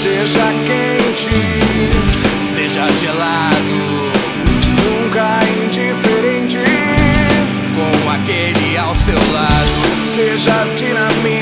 Seja 0.00 0.52
quente, 0.64 1.30
seja 2.54 2.88
gelado, 3.00 4.12
nunca 4.84 5.40
indiferente. 5.64 6.58
com 7.74 8.10
aquele 8.10 8.78
ao 8.78 8.94
seu 8.94 9.18
lado, 9.32 9.88
Seja 10.14 10.64
dinamite, 10.76 11.37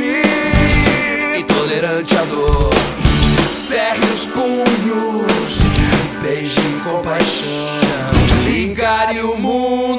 e 0.00 1.42
tolerante 1.42 2.16
à 2.16 2.24
dor. 2.24 2.70
Cerre 3.52 4.00
os 4.10 4.24
punhos, 4.24 5.58
beije 6.22 6.80
com 6.82 7.02
paixão, 7.02 7.52
encare 8.48 9.20
o 9.20 9.36
mundo 9.36 9.91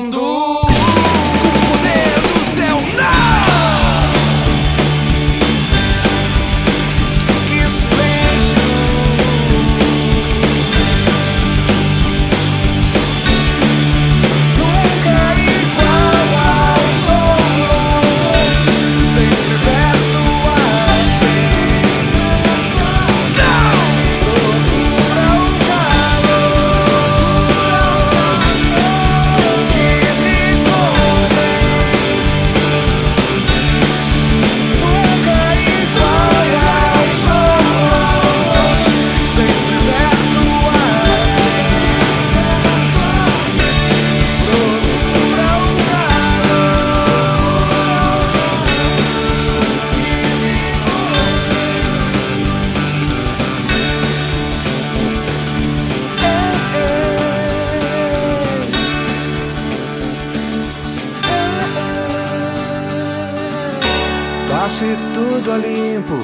Passe 64.63 64.95
tudo 65.13 65.51
a 65.51 65.57
limpo, 65.57 66.15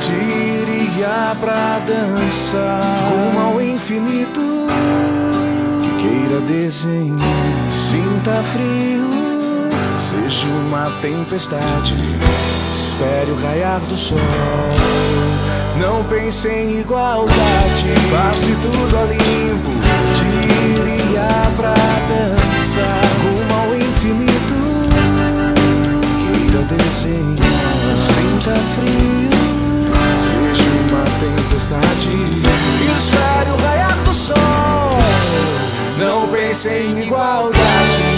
diria 0.00 1.36
pra 1.38 1.78
dançar 1.80 2.80
rumo 3.10 3.38
ao 3.38 3.60
infinito 3.60 4.40
que 5.82 5.90
queira 6.00 6.40
desenhar. 6.40 7.18
Sinta 7.70 8.32
frio, 8.44 9.10
seja 9.98 10.48
uma 10.48 10.90
tempestade, 11.02 11.94
espere 12.72 13.30
o 13.30 13.36
raiar 13.42 13.80
do 13.80 13.94
sol. 13.94 14.18
Não 15.78 16.02
pense 16.04 16.48
em 16.48 16.80
igualdade, 16.80 17.90
passe 18.10 18.56
tudo 18.62 18.96
a 18.96 19.04
limpo, 19.04 19.70
diria 20.16 21.28
pra 21.58 21.74
dançar 22.08 23.02
rumo 23.22 23.54
ao 23.60 23.76
infinito 23.76 24.54
queira 26.32 26.62
desenhar. 26.62 27.41
sem 36.54 36.98
igualdade. 37.04 38.11